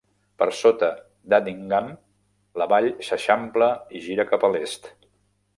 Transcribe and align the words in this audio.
Per 0.43 0.45
sota 0.59 0.87
d'Addingham, 1.33 1.91
la 2.63 2.69
vall 2.73 2.89
s'eixampla 3.09 3.71
i 3.97 4.03
gira 4.09 4.29
cap 4.33 4.49
a 4.49 4.53
l'est. 4.57 4.91